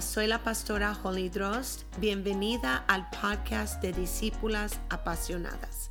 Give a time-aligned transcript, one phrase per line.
[0.00, 1.82] Soy la pastora Holly Drost.
[1.98, 5.90] Bienvenida al podcast de Discípulas Apasionadas.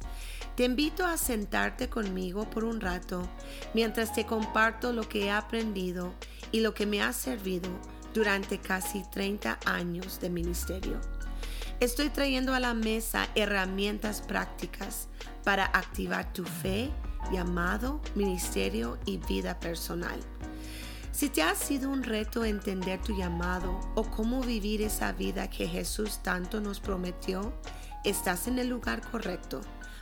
[0.56, 3.28] Te invito a sentarte conmigo por un rato
[3.74, 6.14] mientras te comparto lo que he aprendido
[6.54, 7.70] y lo que me ha servido
[8.14, 11.02] durante casi 30 años de ministerio.
[11.82, 15.10] Estoy trayendo a la mesa herramientas prácticas
[15.44, 16.92] para activar tu fe,
[17.32, 20.20] llamado, ministerio y vida personal.
[21.18, 25.68] Si te ha sido un reto entender tu llamado o cómo vivir esa vida que
[25.68, 27.52] Jesús tanto nos prometió,
[28.04, 29.62] estás en el lugar correcto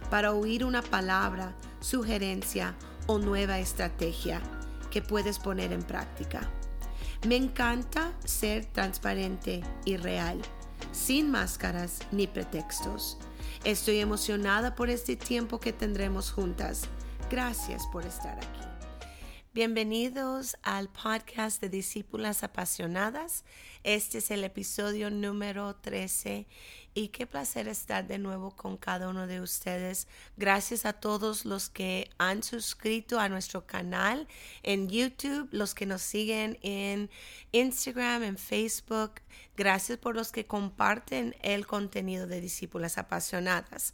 [0.10, 2.76] para oír una palabra, sugerencia
[3.08, 4.42] o nueva estrategia
[4.92, 6.52] que puedes poner en práctica.
[7.26, 10.42] Me encanta ser transparente y real
[10.92, 13.18] sin máscaras ni pretextos.
[13.64, 16.90] Estoy emocionada por este tiempo que tendremos juntas.
[17.32, 18.75] Gracias por estar aquí.
[19.56, 23.46] Bienvenidos al podcast de Discípulas Apasionadas.
[23.86, 26.46] Este es el episodio número 13
[26.94, 30.10] y qué placer estar de nuevo con cada uno de ustedes.
[30.36, 34.28] Gracias a todos los que han suscrito a nuestro canal
[34.62, 37.10] en YouTube, los que nos siguen en
[37.54, 39.22] Instagram, en Facebook.
[39.56, 43.94] Gracias por los que comparten el contenido de Discípulas Apasionadas.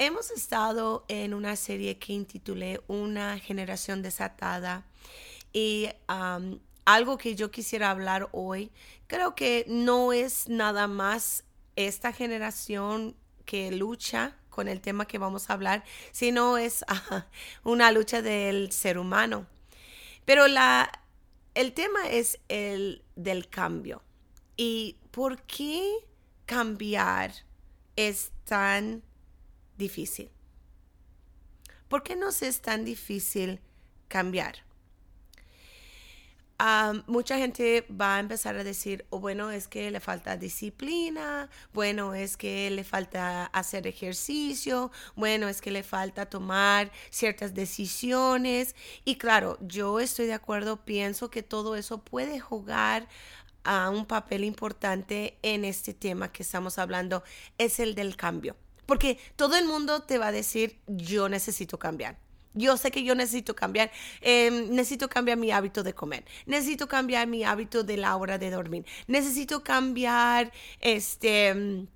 [0.00, 4.86] Hemos estado en una serie que intitulé Una generación desatada
[5.52, 5.88] y
[6.84, 8.70] algo que yo quisiera hablar hoy,
[9.08, 11.42] creo que no es nada más
[11.74, 16.84] esta generación que lucha con el tema que vamos a hablar, sino es
[17.64, 19.48] una lucha del ser humano.
[20.24, 20.92] Pero la,
[21.54, 24.04] el tema es el del cambio.
[24.56, 25.92] ¿Y por qué
[26.46, 27.32] cambiar
[27.96, 29.02] es tan
[29.78, 30.30] difícil.
[31.88, 33.60] ¿Por qué nos es tan difícil
[34.08, 34.68] cambiar?
[37.06, 42.14] mucha gente va a empezar a decir, oh, bueno, es que le falta disciplina, bueno,
[42.14, 48.74] es que le falta hacer ejercicio, bueno, es que le falta tomar ciertas decisiones.
[49.04, 53.06] Y claro, yo estoy de acuerdo, pienso que todo eso puede jugar
[53.62, 57.22] a un papel importante en este tema que estamos hablando,
[57.58, 58.56] es el del cambio.
[58.88, 62.16] Porque todo el mundo te va a decir, yo necesito cambiar.
[62.54, 63.90] Yo sé que yo necesito cambiar.
[64.22, 66.24] Em, necesito cambiar mi hábito de comer.
[66.46, 68.86] Necesito cambiar mi hábito de la hora de dormir.
[69.06, 71.86] Necesito cambiar este mm,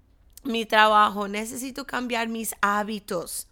[0.45, 1.29] mi trabajo.
[1.29, 3.49] Necesito cambiar mis hábitos.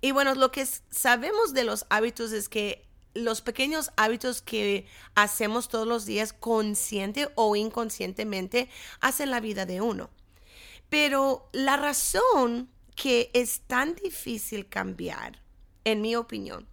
[0.00, 4.86] Y bueno, lo que sabemos de los hábitos es que los pequeños hábitos que
[5.16, 8.68] hacemos todos los días, consciente o inconscientemente,
[9.00, 10.08] hacen la vida de uno.
[10.88, 15.40] Pero la razón que es tan difícil cambiar,
[15.84, 16.66] en mi opinión,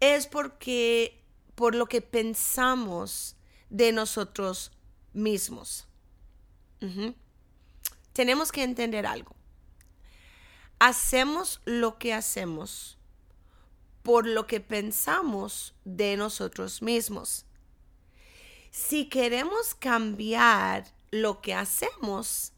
[0.00, 1.22] es porque
[1.54, 3.36] por lo que pensamos
[3.70, 4.72] de nosotros
[5.14, 5.86] mismos.
[8.12, 9.34] Tenemos que entender algo.
[10.78, 12.98] Hacemos lo que hacemos
[14.02, 17.46] por lo que pensamos de nosotros mismos.
[18.70, 22.52] Si queremos cambiar lo que hacemos,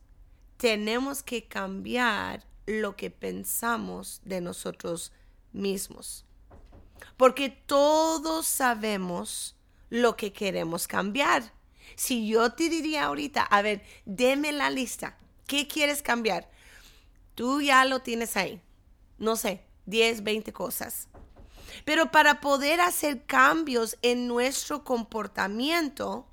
[0.56, 5.12] tenemos que cambiar lo que pensamos de nosotros
[5.52, 6.24] mismos.
[7.16, 9.56] Porque todos sabemos
[9.90, 11.52] lo que queremos cambiar.
[11.94, 15.16] Si yo te diría ahorita, a ver, deme la lista,
[15.46, 16.50] ¿qué quieres cambiar?
[17.34, 18.60] Tú ya lo tienes ahí.
[19.18, 21.08] No sé, 10, 20 cosas.
[21.84, 26.26] Pero para poder hacer cambios en nuestro comportamiento,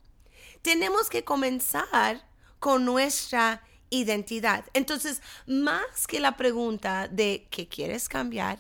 [0.62, 2.28] tenemos que comenzar
[2.60, 4.66] con nuestra identidad.
[4.74, 8.60] Entonces, más que la pregunta de ¿qué quieres cambiar?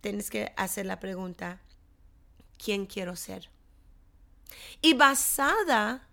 [0.00, 1.60] Tienes que hacer la pregunta,
[2.62, 3.48] ¿quién quiero ser?
[4.82, 6.06] Y basada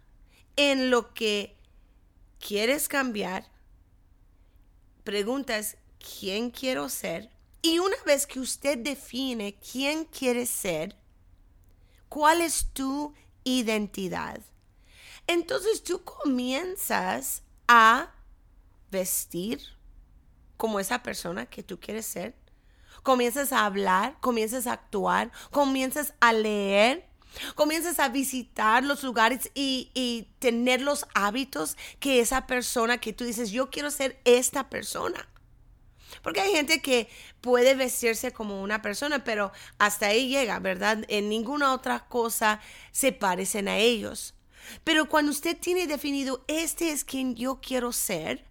[0.55, 1.57] en lo que
[2.39, 3.45] quieres cambiar,
[5.03, 7.29] preguntas, ¿quién quiero ser?
[7.61, 10.95] Y una vez que usted define quién quiere ser,
[12.07, 14.41] ¿cuál es tu identidad?
[15.31, 18.11] Entonces tú comienzas a
[18.89, 19.61] vestir
[20.57, 22.35] como esa persona que tú quieres ser.
[23.01, 27.07] Comienzas a hablar, comienzas a actuar, comienzas a leer,
[27.55, 33.23] comienzas a visitar los lugares y, y, tener los hábitos que esa persona que tú
[33.23, 35.29] dices, yo quiero ser esta persona.
[36.21, 37.07] Porque hay gente que
[37.39, 41.05] puede vestirse como una persona, pero hasta ahí llega, ¿verdad?
[41.07, 42.59] En ninguna otra cosa
[42.91, 44.35] se parecen a ellos.
[44.83, 48.45] Pero cuando usted tiene definido, este es quien yo quiero ser,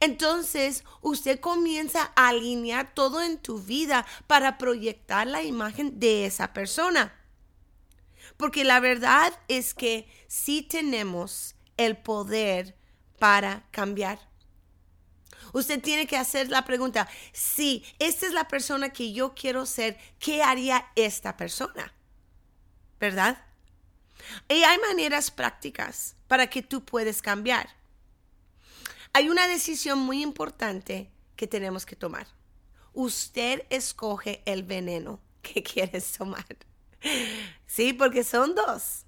[0.00, 6.52] entonces usted comienza a alinear todo en tu vida para proyectar la imagen de esa
[6.52, 7.14] persona.
[8.36, 12.76] Porque la verdad es que sí tenemos el poder
[13.18, 14.18] para cambiar.
[15.52, 19.96] Usted tiene que hacer la pregunta, si esta es la persona que yo quiero ser,
[20.18, 21.94] ¿qué haría esta persona?
[22.98, 23.45] ¿Verdad?
[24.48, 27.68] Y hay maneras prácticas para que tú puedas cambiar.
[29.12, 32.26] Hay una decisión muy importante que tenemos que tomar.
[32.92, 36.44] Usted escoge el veneno que quieres tomar.
[37.66, 39.04] Sí, porque son dos.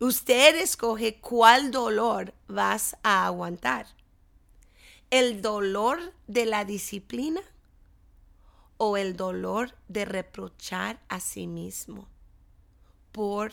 [0.00, 3.86] Usted escoge cuál dolor vas a aguantar.
[5.10, 7.40] ¿El dolor de la disciplina
[8.76, 12.06] o el dolor de reprochar a sí mismo
[13.12, 13.52] por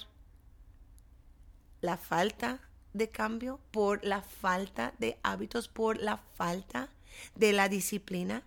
[1.85, 2.59] la falta
[2.93, 6.89] de cambio, por la falta de hábitos, por la falta
[7.35, 8.43] de la disciplina?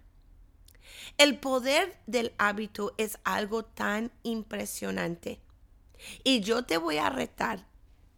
[1.17, 5.41] El poder del hábito es algo tan impresionante.
[6.25, 7.67] Y yo te voy a retar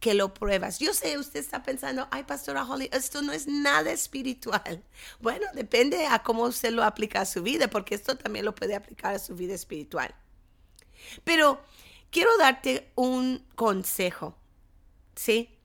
[0.01, 0.79] que lo pruebas.
[0.79, 4.83] Yo sé, usted está pensando, ay, Pastora Holly, esto no es nada espiritual.
[5.21, 8.75] Bueno, depende a cómo usted lo aplica a su vida, porque esto también lo puede
[8.75, 10.15] aplicar a su vida espiritual.
[11.25, 11.61] Pero
[12.11, 14.37] quiero darte un consejo,
[15.15, 15.59] ¿sí?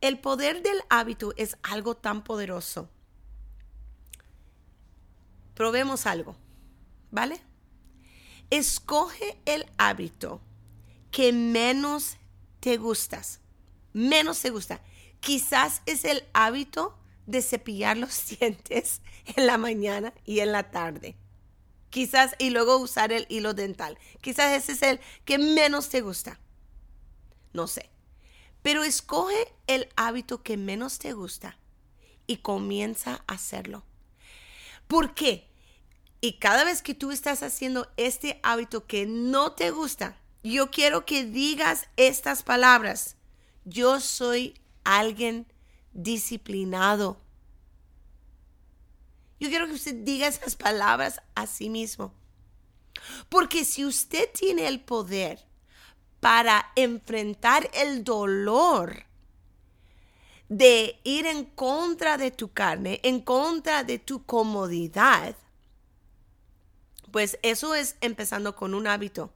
[0.00, 2.88] El poder del hábito es algo tan poderoso
[5.58, 6.36] probemos algo,
[7.10, 7.40] ¿vale?
[8.48, 10.40] Escoge el hábito
[11.10, 12.16] que menos
[12.60, 13.40] te gustas,
[13.92, 14.80] menos te gusta.
[15.18, 19.02] Quizás es el hábito de cepillar los dientes
[19.34, 21.16] en la mañana y en la tarde.
[21.90, 23.98] Quizás y luego usar el hilo dental.
[24.20, 26.38] Quizás ese es el que menos te gusta.
[27.52, 27.90] No sé.
[28.62, 31.58] Pero escoge el hábito que menos te gusta
[32.26, 33.84] y comienza a hacerlo.
[34.86, 35.48] ¿Por qué?
[36.20, 41.06] Y cada vez que tú estás haciendo este hábito que no te gusta, yo quiero
[41.06, 43.16] que digas estas palabras.
[43.64, 45.46] Yo soy alguien
[45.92, 47.20] disciplinado.
[49.40, 52.12] Yo quiero que usted diga esas palabras a sí mismo.
[53.28, 55.47] Porque si usted tiene el poder
[56.20, 59.04] para enfrentar el dolor
[60.48, 65.36] de ir en contra de tu carne, en contra de tu comodidad,
[67.10, 69.32] pues eso es empezando con un hábito.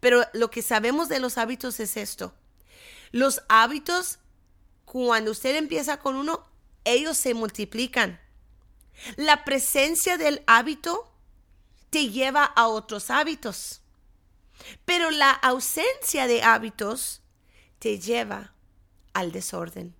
[0.00, 2.34] Pero lo que sabemos de los hábitos es esto.
[3.10, 4.18] Los hábitos,
[4.84, 6.46] cuando usted empieza con uno,
[6.84, 8.20] ellos se multiplican.
[9.16, 11.10] La presencia del hábito
[11.90, 13.83] te lleva a otros hábitos.
[14.84, 17.22] Pero la ausencia de hábitos
[17.78, 18.54] te lleva
[19.12, 19.94] al desorden.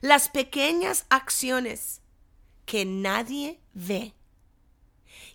[0.00, 2.00] Las pequeñas acciones
[2.64, 4.14] que nadie ve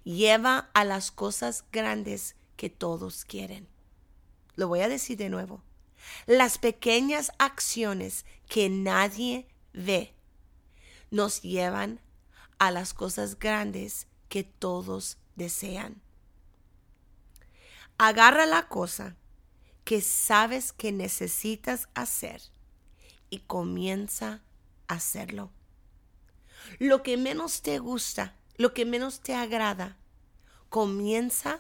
[0.04, 3.68] lleva a las cosas grandes que todos quieren.
[4.56, 5.62] Lo voy a decir de nuevo.
[6.28, 10.14] Las pequeñas acciones que nadie ve
[11.12, 12.00] nos llevan
[12.58, 16.02] a las cosas grandes que todos desean.
[17.98, 19.16] Agarra la cosa
[19.84, 22.42] que sabes que necesitas hacer
[23.30, 24.42] y comienza
[24.88, 25.52] a hacerlo.
[26.80, 29.98] Lo que menos te gusta lo que menos te agrada,
[30.70, 31.60] comienza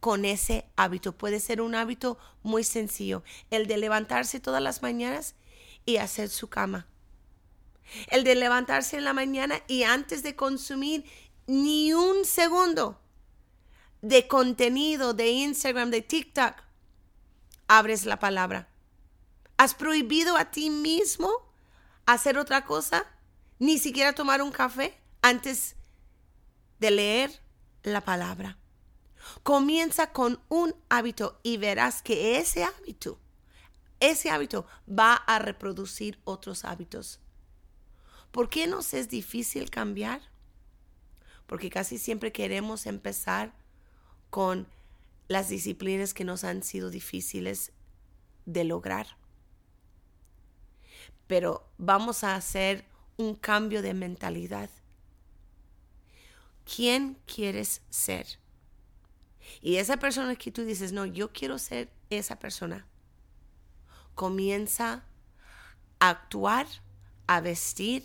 [0.00, 1.12] con ese hábito.
[1.16, 5.34] Puede ser un hábito muy sencillo, el de levantarse todas las mañanas
[5.86, 6.86] y hacer su cama.
[8.08, 11.04] El de levantarse en la mañana y antes de consumir
[11.46, 13.00] ni un segundo
[14.02, 16.56] de contenido de Instagram, de TikTok,
[17.68, 18.68] abres la palabra.
[19.56, 21.30] ¿Has prohibido a ti mismo
[22.04, 23.06] hacer otra cosa?
[23.58, 25.76] Ni siquiera tomar un café antes
[26.80, 27.40] de leer
[27.84, 28.58] la palabra.
[29.44, 33.20] Comienza con un hábito y verás que ese hábito,
[34.00, 37.20] ese hábito va a reproducir otros hábitos.
[38.32, 40.22] ¿Por qué nos es difícil cambiar?
[41.46, 43.61] Porque casi siempre queremos empezar
[44.32, 44.66] con
[45.28, 47.70] las disciplinas que nos han sido difíciles
[48.46, 49.18] de lograr.
[51.26, 52.86] Pero vamos a hacer
[53.18, 54.70] un cambio de mentalidad
[56.64, 58.38] quién quieres ser.
[59.60, 62.86] Y esa persona que tú dices, no, yo quiero ser esa persona,
[64.14, 65.04] comienza
[65.98, 66.66] a actuar,
[67.26, 68.02] a vestir,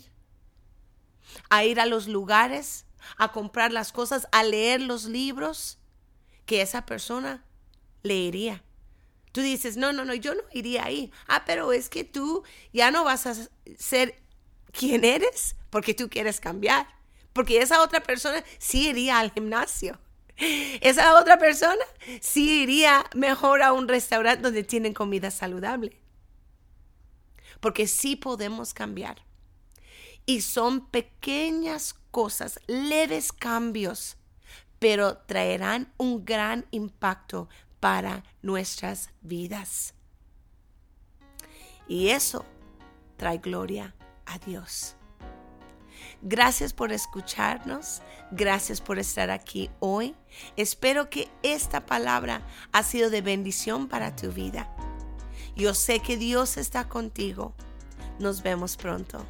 [1.48, 2.84] a ir a los lugares,
[3.16, 5.77] a comprar las cosas, a leer los libros
[6.48, 7.44] que esa persona
[8.02, 8.64] leería.
[9.30, 11.12] Tú dices, no, no, no, yo no iría ahí.
[11.28, 13.36] Ah, pero es que tú ya no vas a
[13.78, 14.20] ser
[14.72, 16.98] quien eres porque tú quieres cambiar
[17.38, 19.96] porque esa otra persona sí iría al gimnasio.
[20.80, 21.84] Esa otra persona
[22.20, 26.00] sí iría mejor a un restaurante donde tienen comida saludable.
[27.60, 29.22] Porque sí podemos cambiar.
[30.26, 34.16] Y son pequeñas cosas, leves cambios,
[34.78, 37.48] pero traerán un gran impacto
[37.80, 39.94] para nuestras vidas.
[41.86, 42.44] Y eso
[43.16, 43.94] trae gloria
[44.26, 44.94] a Dios.
[46.22, 50.14] Gracias por escucharnos, gracias por estar aquí hoy.
[50.56, 52.42] Espero que esta palabra
[52.72, 54.74] ha sido de bendición para tu vida.
[55.56, 57.54] Yo sé que Dios está contigo.
[58.18, 59.24] Nos vemos pronto.